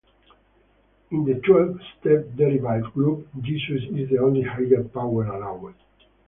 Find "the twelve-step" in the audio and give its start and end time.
1.25-2.35